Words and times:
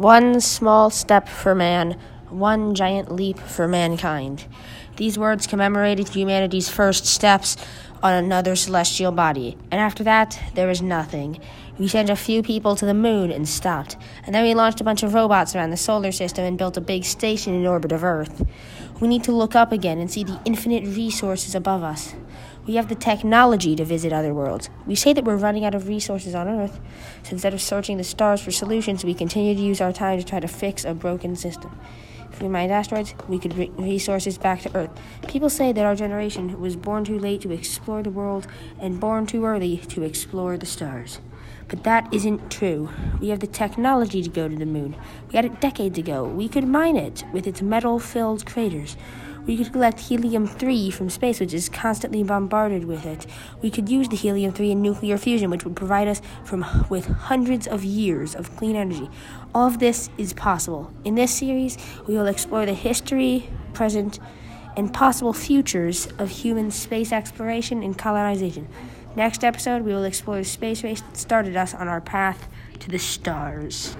One 0.00 0.40
small 0.40 0.88
step 0.88 1.28
for 1.28 1.54
man, 1.54 1.94
one 2.30 2.74
giant 2.74 3.12
leap 3.12 3.38
for 3.38 3.68
mankind. 3.68 4.46
These 4.96 5.18
words 5.18 5.46
commemorated 5.46 6.08
humanity's 6.08 6.70
first 6.70 7.04
steps 7.04 7.58
on 8.02 8.14
another 8.14 8.56
celestial 8.56 9.12
body, 9.12 9.58
and 9.70 9.78
after 9.78 10.02
that, 10.04 10.42
there 10.54 10.66
was 10.66 10.80
nothing. 10.80 11.38
We 11.78 11.86
sent 11.86 12.08
a 12.08 12.16
few 12.16 12.42
people 12.42 12.76
to 12.76 12.86
the 12.86 12.94
moon 12.94 13.30
and 13.30 13.46
stopped, 13.46 13.98
and 14.24 14.34
then 14.34 14.42
we 14.42 14.54
launched 14.54 14.80
a 14.80 14.84
bunch 14.84 15.02
of 15.02 15.12
robots 15.12 15.54
around 15.54 15.68
the 15.68 15.76
solar 15.76 16.12
system 16.12 16.46
and 16.46 16.56
built 16.56 16.78
a 16.78 16.80
big 16.80 17.04
station 17.04 17.52
in 17.52 17.66
orbit 17.66 17.92
of 17.92 18.02
Earth. 18.02 18.42
We 19.00 19.08
need 19.08 19.24
to 19.24 19.32
look 19.32 19.54
up 19.54 19.70
again 19.70 19.98
and 19.98 20.10
see 20.10 20.24
the 20.24 20.40
infinite 20.46 20.84
resources 20.84 21.54
above 21.54 21.82
us. 21.82 22.14
We 22.66 22.76
have 22.76 22.88
the 22.88 22.94
technology 22.94 23.74
to 23.76 23.84
visit 23.84 24.12
other 24.12 24.34
worlds. 24.34 24.68
We 24.86 24.94
say 24.94 25.12
that 25.14 25.24
we're 25.24 25.36
running 25.36 25.64
out 25.64 25.74
of 25.74 25.88
resources 25.88 26.34
on 26.34 26.46
Earth, 26.46 26.78
so 27.22 27.32
instead 27.32 27.54
of 27.54 27.60
searching 27.62 27.96
the 27.96 28.04
stars 28.04 28.42
for 28.42 28.50
solutions, 28.50 29.04
we 29.04 29.14
continue 29.14 29.54
to 29.54 29.60
use 29.60 29.80
our 29.80 29.92
time 29.92 30.18
to 30.18 30.24
try 30.24 30.40
to 30.40 30.48
fix 30.48 30.84
a 30.84 30.94
broken 30.94 31.36
system. 31.36 31.78
If 32.30 32.40
we 32.40 32.48
mined 32.48 32.70
asteroids, 32.70 33.14
we 33.28 33.38
could 33.38 33.54
bring 33.54 33.76
resources 33.76 34.38
back 34.38 34.60
to 34.62 34.76
Earth. 34.76 34.90
People 35.26 35.50
say 35.50 35.72
that 35.72 35.84
our 35.84 35.96
generation 35.96 36.60
was 36.60 36.76
born 36.76 37.04
too 37.04 37.18
late 37.18 37.40
to 37.40 37.50
explore 37.50 38.02
the 38.02 38.10
world 38.10 38.46
and 38.78 39.00
born 39.00 39.26
too 39.26 39.44
early 39.44 39.78
to 39.88 40.02
explore 40.02 40.56
the 40.56 40.66
stars. 40.66 41.18
But 41.68 41.84
that 41.84 42.12
isn't 42.12 42.50
true. 42.50 42.90
We 43.20 43.28
have 43.28 43.40
the 43.40 43.46
technology 43.46 44.22
to 44.22 44.28
go 44.28 44.48
to 44.48 44.56
the 44.56 44.66
moon. 44.66 44.96
We 45.28 45.36
had 45.36 45.44
it 45.44 45.60
decades 45.60 45.98
ago. 45.98 46.24
We 46.24 46.48
could 46.48 46.66
mine 46.66 46.96
it 46.96 47.24
with 47.32 47.46
its 47.46 47.62
metal 47.62 47.98
filled 47.98 48.44
craters. 48.44 48.96
We 49.50 49.56
could 49.56 49.72
collect 49.72 49.98
helium 49.98 50.46
3 50.46 50.92
from 50.92 51.10
space, 51.10 51.40
which 51.40 51.52
is 51.52 51.68
constantly 51.68 52.22
bombarded 52.22 52.84
with 52.84 53.04
it. 53.04 53.26
We 53.60 53.68
could 53.68 53.88
use 53.88 54.08
the 54.08 54.14
helium 54.14 54.52
3 54.52 54.70
in 54.70 54.80
nuclear 54.80 55.18
fusion, 55.18 55.50
which 55.50 55.64
would 55.64 55.74
provide 55.74 56.06
us 56.06 56.22
from, 56.44 56.64
with 56.88 57.06
hundreds 57.06 57.66
of 57.66 57.82
years 57.82 58.36
of 58.36 58.56
clean 58.56 58.76
energy. 58.76 59.10
All 59.52 59.66
of 59.66 59.80
this 59.80 60.08
is 60.16 60.32
possible. 60.32 60.92
In 61.04 61.16
this 61.16 61.36
series, 61.36 61.76
we 62.06 62.14
will 62.14 62.28
explore 62.28 62.64
the 62.64 62.74
history, 62.74 63.50
present, 63.72 64.20
and 64.76 64.94
possible 64.94 65.32
futures 65.32 66.06
of 66.16 66.30
human 66.30 66.70
space 66.70 67.10
exploration 67.10 67.82
and 67.82 67.98
colonization. 67.98 68.68
Next 69.16 69.42
episode, 69.42 69.82
we 69.82 69.92
will 69.92 70.04
explore 70.04 70.36
the 70.36 70.44
space 70.44 70.84
race 70.84 71.00
that 71.00 71.16
started 71.16 71.56
us 71.56 71.74
on 71.74 71.88
our 71.88 72.00
path 72.00 72.46
to 72.78 72.88
the 72.88 73.00
stars. 73.00 73.96